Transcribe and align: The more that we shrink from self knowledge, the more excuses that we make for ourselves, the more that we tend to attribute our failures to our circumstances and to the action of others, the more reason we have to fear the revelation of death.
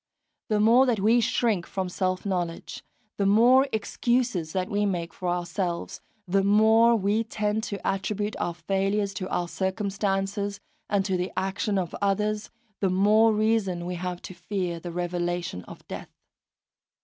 The 0.49 0.59
more 0.59 0.87
that 0.87 0.99
we 0.99 1.21
shrink 1.21 1.67
from 1.67 1.87
self 1.87 2.25
knowledge, 2.25 2.83
the 3.17 3.25
more 3.27 3.67
excuses 3.71 4.51
that 4.51 4.67
we 4.67 4.83
make 4.83 5.13
for 5.13 5.29
ourselves, 5.29 6.01
the 6.27 6.43
more 6.43 6.93
that 6.97 7.03
we 7.03 7.23
tend 7.23 7.61
to 7.65 7.87
attribute 7.87 8.35
our 8.39 8.55
failures 8.55 9.13
to 9.13 9.29
our 9.29 9.47
circumstances 9.47 10.59
and 10.89 11.05
to 11.05 11.17
the 11.17 11.31
action 11.37 11.77
of 11.77 11.93
others, 12.01 12.49
the 12.79 12.89
more 12.89 13.31
reason 13.31 13.85
we 13.85 13.93
have 13.93 14.23
to 14.23 14.33
fear 14.33 14.79
the 14.79 14.91
revelation 14.91 15.63
of 15.65 15.87
death. 15.87 16.09